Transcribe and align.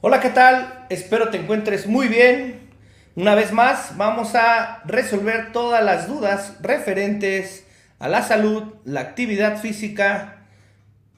Hola, 0.00 0.20
¿qué 0.20 0.28
tal? 0.28 0.86
Espero 0.90 1.30
te 1.30 1.38
encuentres 1.38 1.88
muy 1.88 2.06
bien. 2.06 2.70
Una 3.16 3.34
vez 3.34 3.50
más, 3.50 3.96
vamos 3.96 4.36
a 4.36 4.80
resolver 4.84 5.50
todas 5.50 5.82
las 5.82 6.06
dudas 6.06 6.54
referentes 6.60 7.66
a 7.98 8.06
la 8.06 8.22
salud, 8.22 8.74
la 8.84 9.00
actividad 9.00 9.60
física 9.60 10.46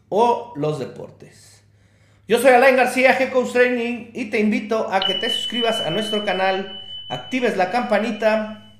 o 0.08 0.54
los 0.56 0.78
deportes. 0.78 1.62
Yo 2.26 2.38
soy 2.38 2.52
Alain 2.52 2.74
García, 2.74 3.18
G-Coach 3.18 3.52
Training, 3.52 4.12
y 4.14 4.30
te 4.30 4.40
invito 4.40 4.90
a 4.90 5.00
que 5.00 5.12
te 5.12 5.28
suscribas 5.28 5.82
a 5.82 5.90
nuestro 5.90 6.24
canal, 6.24 6.82
actives 7.10 7.58
la 7.58 7.70
campanita 7.70 8.78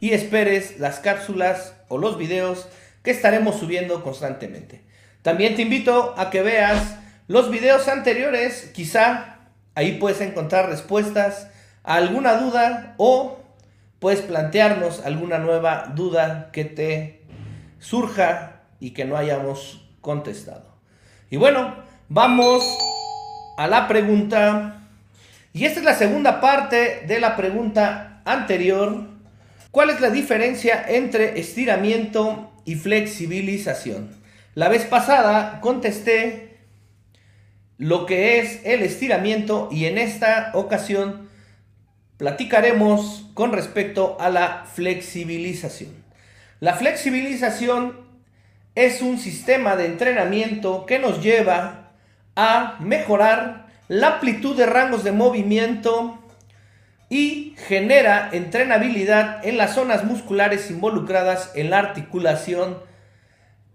y 0.00 0.14
esperes 0.14 0.80
las 0.80 0.98
cápsulas 0.98 1.76
o 1.86 1.98
los 1.98 2.18
videos 2.18 2.68
que 3.04 3.12
estaremos 3.12 3.60
subiendo 3.60 4.02
constantemente. 4.02 4.80
También 5.22 5.54
te 5.54 5.62
invito 5.62 6.12
a 6.18 6.28
que 6.28 6.42
veas 6.42 6.96
los 7.28 7.50
videos 7.50 7.88
anteriores, 7.88 8.70
quizá 8.72 9.38
ahí 9.74 9.98
puedes 9.98 10.20
encontrar 10.20 10.68
respuestas 10.68 11.48
a 11.82 11.94
alguna 11.94 12.34
duda 12.34 12.94
o 12.98 13.38
puedes 13.98 14.20
plantearnos 14.20 15.04
alguna 15.04 15.38
nueva 15.38 15.92
duda 15.94 16.50
que 16.52 16.64
te 16.64 17.22
surja 17.80 18.60
y 18.78 18.90
que 18.90 19.04
no 19.04 19.16
hayamos 19.16 19.88
contestado. 20.00 20.76
Y 21.30 21.36
bueno, 21.36 21.74
vamos 22.08 22.64
a 23.56 23.66
la 23.66 23.88
pregunta. 23.88 24.82
Y 25.52 25.64
esta 25.64 25.80
es 25.80 25.84
la 25.84 25.94
segunda 25.94 26.40
parte 26.40 27.04
de 27.06 27.18
la 27.18 27.34
pregunta 27.34 28.22
anterior. 28.24 29.08
¿Cuál 29.72 29.90
es 29.90 30.00
la 30.00 30.10
diferencia 30.10 30.84
entre 30.86 31.40
estiramiento 31.40 32.52
y 32.64 32.76
flexibilización? 32.76 34.10
La 34.54 34.68
vez 34.68 34.84
pasada 34.84 35.60
contesté 35.60 36.45
lo 37.78 38.06
que 38.06 38.38
es 38.38 38.60
el 38.64 38.82
estiramiento 38.82 39.68
y 39.70 39.84
en 39.86 39.98
esta 39.98 40.50
ocasión 40.54 41.28
platicaremos 42.16 43.28
con 43.34 43.52
respecto 43.52 44.16
a 44.18 44.30
la 44.30 44.64
flexibilización. 44.72 45.92
La 46.60 46.74
flexibilización 46.74 48.06
es 48.74 49.02
un 49.02 49.18
sistema 49.18 49.76
de 49.76 49.86
entrenamiento 49.86 50.86
que 50.86 50.98
nos 50.98 51.22
lleva 51.22 51.92
a 52.34 52.76
mejorar 52.80 53.66
la 53.88 54.14
amplitud 54.14 54.56
de 54.56 54.66
rangos 54.66 55.04
de 55.04 55.12
movimiento 55.12 56.18
y 57.08 57.54
genera 57.68 58.30
entrenabilidad 58.32 59.46
en 59.46 59.58
las 59.58 59.74
zonas 59.74 60.04
musculares 60.04 60.70
involucradas 60.70 61.52
en 61.54 61.70
la 61.70 61.78
articulación 61.78 62.78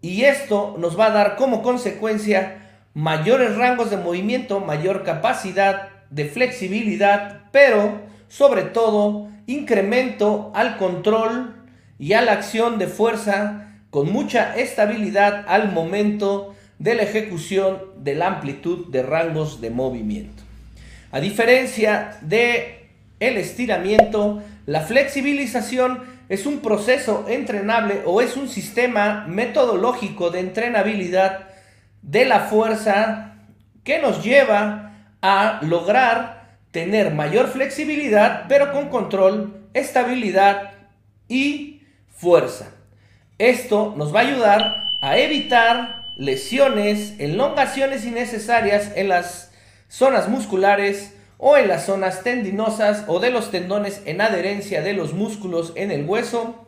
y 0.01 0.23
esto 0.23 0.75
nos 0.79 0.99
va 0.99 1.07
a 1.07 1.11
dar 1.11 1.35
como 1.35 1.61
consecuencia 1.61 2.70
mayores 2.93 3.55
rangos 3.55 3.89
de 3.89 3.97
movimiento, 3.97 4.59
mayor 4.59 5.03
capacidad 5.03 5.89
de 6.09 6.25
flexibilidad, 6.25 7.43
pero 7.51 8.01
sobre 8.27 8.63
todo 8.63 9.29
incremento 9.47 10.51
al 10.53 10.77
control 10.77 11.55
y 11.99 12.13
a 12.13 12.21
la 12.21 12.33
acción 12.33 12.79
de 12.79 12.87
fuerza 12.87 13.67
con 13.89 14.11
mucha 14.11 14.55
estabilidad 14.55 15.45
al 15.47 15.71
momento 15.71 16.55
de 16.79 16.95
la 16.95 17.03
ejecución 17.03 17.79
de 17.97 18.15
la 18.15 18.27
amplitud 18.27 18.87
de 18.87 19.03
rangos 19.03 19.61
de 19.61 19.69
movimiento. 19.69 20.43
A 21.11 21.19
diferencia 21.19 22.17
de 22.21 22.89
el 23.19 23.37
estiramiento, 23.37 24.41
la 24.65 24.81
flexibilización 24.81 26.03
es 26.29 26.45
un 26.45 26.59
proceso 26.59 27.25
entrenable 27.27 28.01
o 28.05 28.21
es 28.21 28.37
un 28.37 28.47
sistema 28.47 29.25
metodológico 29.27 30.31
de 30.31 30.39
entrenabilidad 30.39 31.50
de 32.01 32.25
la 32.25 32.41
fuerza 32.41 33.35
que 33.83 33.99
nos 33.99 34.23
lleva 34.23 34.91
a 35.21 35.59
lograr 35.63 36.57
tener 36.71 37.13
mayor 37.13 37.47
flexibilidad, 37.47 38.45
pero 38.47 38.71
con 38.71 38.89
control, 38.89 39.67
estabilidad 39.73 40.71
y 41.27 41.83
fuerza. 42.09 42.71
Esto 43.37 43.93
nos 43.97 44.13
va 44.13 44.19
a 44.19 44.23
ayudar 44.23 44.97
a 45.01 45.17
evitar 45.17 46.13
lesiones, 46.17 47.15
elongaciones 47.19 48.05
innecesarias 48.05 48.91
en 48.95 49.09
las 49.09 49.51
zonas 49.87 50.29
musculares 50.29 51.15
o 51.37 51.57
en 51.57 51.67
las 51.67 51.85
zonas 51.85 52.21
tendinosas 52.23 53.05
o 53.07 53.19
de 53.19 53.31
los 53.31 53.49
tendones 53.49 54.01
en 54.05 54.21
adherencia 54.21 54.81
de 54.81 54.93
los 54.93 55.13
músculos 55.13 55.73
en 55.75 55.89
el 55.89 56.05
hueso 56.05 56.67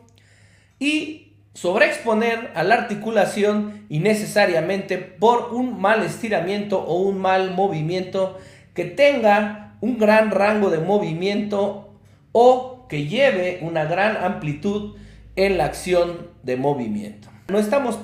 y 0.80 1.33
sobreexponer 1.54 2.50
a 2.54 2.64
la 2.64 2.74
articulación 2.74 3.86
innecesariamente 3.88 4.98
por 4.98 5.54
un 5.54 5.80
mal 5.80 6.02
estiramiento 6.02 6.82
o 6.82 6.98
un 6.98 7.18
mal 7.18 7.52
movimiento 7.52 8.38
que 8.74 8.84
tenga 8.84 9.76
un 9.80 9.98
gran 9.98 10.30
rango 10.30 10.70
de 10.70 10.78
movimiento 10.78 11.94
o 12.32 12.86
que 12.88 13.06
lleve 13.06 13.60
una 13.62 13.84
gran 13.84 14.16
amplitud 14.16 14.96
en 15.36 15.56
la 15.56 15.66
acción 15.66 16.28
de 16.42 16.56
movimiento. 16.56 17.28
No 17.48 17.58
estamos 17.58 17.98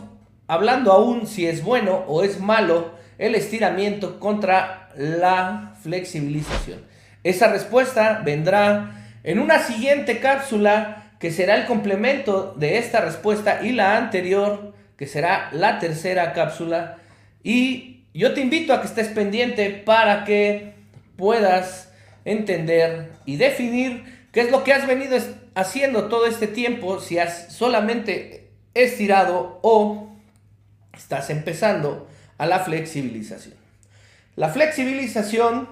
hablando 0.46 0.92
aún 0.92 1.26
si 1.26 1.46
es 1.46 1.64
bueno 1.64 2.04
o 2.06 2.22
es 2.22 2.40
malo 2.40 2.92
el 3.18 3.34
estiramiento 3.34 4.20
contra 4.20 4.90
la 4.96 5.74
flexibilización. 5.82 6.80
Esa 7.22 7.52
respuesta 7.52 8.22
vendrá 8.24 9.08
en 9.24 9.38
una 9.38 9.58
siguiente 9.58 10.20
cápsula 10.20 10.99
que 11.20 11.30
será 11.30 11.54
el 11.56 11.66
complemento 11.66 12.54
de 12.56 12.78
esta 12.78 13.02
respuesta 13.02 13.60
y 13.62 13.72
la 13.72 13.98
anterior, 13.98 14.72
que 14.96 15.06
será 15.06 15.50
la 15.52 15.78
tercera 15.78 16.32
cápsula. 16.32 16.96
Y 17.44 18.04
yo 18.14 18.32
te 18.32 18.40
invito 18.40 18.72
a 18.72 18.80
que 18.80 18.86
estés 18.86 19.08
pendiente 19.08 19.68
para 19.70 20.24
que 20.24 20.72
puedas 21.16 21.92
entender 22.24 23.12
y 23.26 23.36
definir 23.36 24.26
qué 24.32 24.40
es 24.40 24.50
lo 24.50 24.64
que 24.64 24.72
has 24.72 24.86
venido 24.86 25.18
haciendo 25.54 26.08
todo 26.08 26.24
este 26.24 26.46
tiempo, 26.46 27.00
si 27.00 27.18
has 27.18 27.52
solamente 27.52 28.48
estirado 28.72 29.60
o 29.62 30.08
estás 30.94 31.28
empezando 31.28 32.08
a 32.38 32.46
la 32.46 32.60
flexibilización. 32.60 33.56
La 34.36 34.48
flexibilización, 34.48 35.68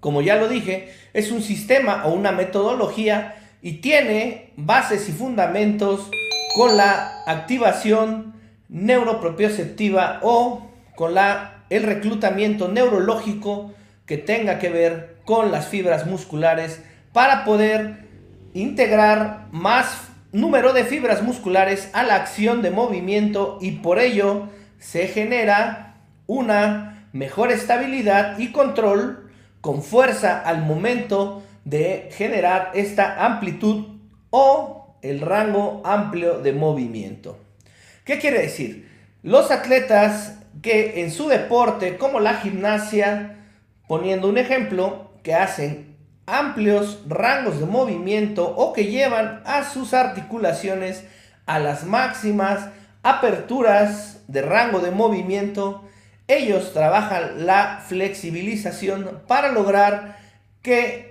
como 0.00 0.20
ya 0.20 0.36
lo 0.36 0.46
dije, 0.46 0.92
es 1.14 1.30
un 1.32 1.42
sistema 1.42 2.04
o 2.04 2.12
una 2.12 2.32
metodología 2.32 3.39
y 3.62 3.74
tiene 3.74 4.52
bases 4.56 5.08
y 5.08 5.12
fundamentos 5.12 6.10
con 6.54 6.76
la 6.76 7.22
activación 7.26 8.34
neuropropioceptiva 8.68 10.20
o 10.22 10.70
con 10.96 11.14
la, 11.14 11.64
el 11.70 11.82
reclutamiento 11.82 12.68
neurológico 12.68 13.72
que 14.06 14.18
tenga 14.18 14.58
que 14.58 14.70
ver 14.70 15.16
con 15.24 15.52
las 15.52 15.68
fibras 15.68 16.06
musculares 16.06 16.82
para 17.12 17.44
poder 17.44 18.08
integrar 18.54 19.46
más 19.52 20.08
número 20.32 20.72
de 20.72 20.84
fibras 20.84 21.22
musculares 21.22 21.90
a 21.92 22.02
la 22.02 22.16
acción 22.16 22.62
de 22.62 22.70
movimiento 22.70 23.58
y 23.60 23.72
por 23.72 23.98
ello 23.98 24.48
se 24.78 25.08
genera 25.08 25.96
una 26.26 27.08
mejor 27.12 27.50
estabilidad 27.50 28.38
y 28.38 28.52
control 28.52 29.30
con 29.60 29.82
fuerza 29.82 30.40
al 30.40 30.62
momento 30.62 31.42
de 31.64 32.08
generar 32.12 32.70
esta 32.74 33.24
amplitud 33.24 33.86
o 34.30 34.96
el 35.02 35.20
rango 35.20 35.82
amplio 35.84 36.40
de 36.40 36.52
movimiento. 36.52 37.38
¿Qué 38.04 38.18
quiere 38.18 38.42
decir? 38.42 38.88
Los 39.22 39.50
atletas 39.50 40.38
que 40.62 41.02
en 41.02 41.10
su 41.10 41.28
deporte, 41.28 41.96
como 41.96 42.20
la 42.20 42.34
gimnasia, 42.34 43.36
poniendo 43.86 44.28
un 44.28 44.38
ejemplo, 44.38 45.10
que 45.22 45.34
hacen 45.34 45.96
amplios 46.26 47.02
rangos 47.08 47.60
de 47.60 47.66
movimiento 47.66 48.48
o 48.56 48.72
que 48.72 48.86
llevan 48.86 49.42
a 49.44 49.64
sus 49.64 49.94
articulaciones 49.94 51.04
a 51.46 51.58
las 51.58 51.84
máximas 51.84 52.68
aperturas 53.02 54.22
de 54.28 54.42
rango 54.42 54.80
de 54.80 54.90
movimiento, 54.90 55.84
ellos 56.28 56.72
trabajan 56.72 57.46
la 57.46 57.82
flexibilización 57.86 59.22
para 59.26 59.50
lograr 59.50 60.16
que 60.62 61.09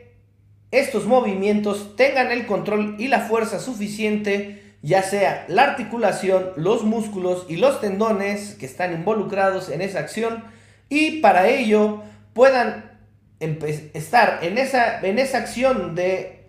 estos 0.71 1.05
movimientos 1.05 1.95
tengan 1.95 2.31
el 2.31 2.45
control 2.45 2.95
y 2.99 3.07
la 3.07 3.21
fuerza 3.21 3.59
suficiente, 3.59 4.75
ya 4.81 5.01
sea 5.01 5.45
la 5.47 5.63
articulación, 5.63 6.51
los 6.55 6.83
músculos 6.83 7.45
y 7.49 7.57
los 7.57 7.81
tendones 7.81 8.55
que 8.55 8.65
están 8.65 8.93
involucrados 8.93 9.69
en 9.69 9.81
esa 9.81 9.99
acción, 9.99 10.43
y 10.89 11.21
para 11.21 11.47
ello 11.47 12.03
puedan 12.33 12.99
estar 13.39 14.39
en 14.43 14.57
esa, 14.57 14.99
en 15.01 15.17
esa 15.17 15.37
acción 15.39 15.95
de 15.95 16.39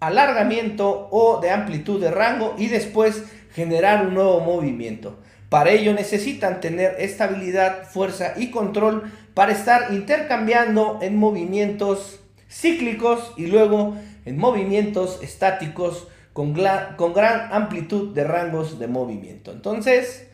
alargamiento 0.00 1.08
o 1.10 1.40
de 1.40 1.50
amplitud 1.50 2.00
de 2.00 2.10
rango 2.10 2.54
y 2.56 2.68
después 2.68 3.24
generar 3.52 4.06
un 4.06 4.14
nuevo 4.14 4.40
movimiento. 4.40 5.18
Para 5.50 5.72
ello 5.72 5.92
necesitan 5.92 6.60
tener 6.60 6.94
estabilidad, 6.98 7.84
fuerza 7.84 8.34
y 8.36 8.50
control 8.50 9.12
para 9.34 9.52
estar 9.52 9.92
intercambiando 9.92 11.00
en 11.02 11.16
movimientos 11.16 12.20
cíclicos 12.50 13.32
y 13.36 13.46
luego 13.46 13.96
en 14.24 14.36
movimientos 14.36 15.20
estáticos 15.22 16.08
con, 16.32 16.54
con 16.96 17.14
gran 17.14 17.52
amplitud 17.52 18.14
de 18.14 18.24
rangos 18.24 18.78
de 18.78 18.86
movimiento. 18.88 19.52
Entonces, 19.52 20.26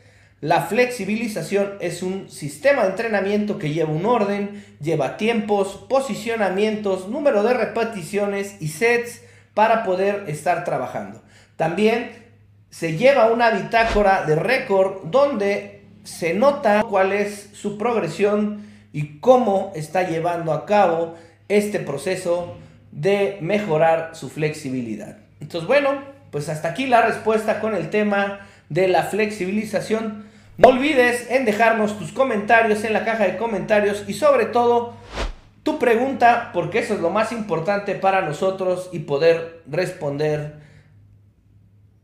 La 0.43 0.61
flexibilización 0.61 1.79
es 1.81 2.03
un 2.03 2.29
sistema 2.29 2.83
de 2.83 2.91
entrenamiento 2.91 3.59
que 3.59 3.73
lleva 3.73 3.91
un 3.91 4.05
orden, 4.05 4.63
lleva 4.83 5.17
tiempos, 5.17 5.87
posicionamientos, 5.89 7.09
número 7.09 7.43
de 7.43 7.55
repeticiones 7.55 8.61
y 8.61 8.69
sets 8.69 9.23
para 9.55 9.83
poder 9.83 10.25
estar 10.29 10.65
trabajando. 10.65 11.23
También 11.57 12.11
se 12.69 12.99
lleva 12.99 13.33
una 13.33 13.49
bitácora 13.51 14.27
de 14.27 14.37
récord 14.37 15.05
donde 15.05 15.85
se 16.05 16.35
nota 16.35 16.83
cuál 16.83 17.13
es 17.13 17.49
su 17.55 17.79
progresión 17.79 18.67
y 18.93 19.19
cómo 19.21 19.73
está 19.75 20.07
llevando 20.07 20.53
a 20.53 20.67
cabo 20.67 21.15
este 21.49 21.81
proceso 21.81 22.57
de 22.93 23.39
mejorar 23.41 24.11
su 24.15 24.29
flexibilidad. 24.29 25.19
Entonces, 25.41 25.67
bueno, 25.67 26.01
pues 26.31 26.49
hasta 26.49 26.69
aquí 26.69 26.87
la 26.87 27.03
respuesta 27.03 27.61
con 27.61 27.75
el 27.75 27.91
tema 27.91 28.47
de 28.69 28.89
la 28.89 29.05
flexibilización. 29.05 30.27
No 30.57 30.71
olvides 30.71 31.31
en 31.31 31.45
dejarnos 31.45 31.99
tus 31.99 32.13
comentarios 32.13 32.85
en 32.85 32.93
la 32.93 33.05
caja 33.05 33.25
de 33.25 33.37
comentarios 33.37 34.05
y 34.07 34.15
sobre 34.15 34.47
todo 34.47 34.95
tu 35.63 35.79
pregunta, 35.79 36.51
porque 36.55 36.79
eso 36.79 36.95
es 36.95 37.01
lo 37.01 37.11
más 37.11 37.33
importante 37.33 37.95
para 37.95 38.23
nosotros 38.23 38.89
y 38.93 39.01
poder 39.01 39.63
responder 39.67 40.61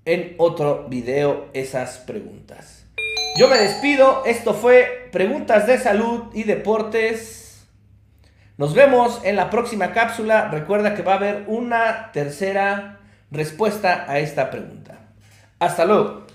en 0.05 0.35
otro 0.39 0.89
video 0.89 1.49
esas 1.53 1.99
preguntas. 1.99 2.87
Yo 3.39 3.49
me 3.49 3.57
despido, 3.57 4.25
esto 4.27 4.53
fue 4.53 5.09
Preguntas 5.13 5.67
de 5.67 5.79
Salud 5.79 6.25
y 6.35 6.43
Deportes. 6.43 7.42
Nos 8.59 8.75
vemos 8.75 9.21
en 9.25 9.37
la 9.37 9.51
próxima 9.51 9.93
cápsula. 9.93 10.49
Recuerda 10.49 10.95
que 10.95 11.03
va 11.03 11.15
a 11.15 11.17
haber 11.17 11.45
una 11.47 12.13
tercera 12.13 13.01
respuesta 13.31 14.05
a 14.09 14.19
esta 14.19 14.51
pregunta. 14.51 14.99
Hasta 15.59 15.85
luego. 15.85 16.27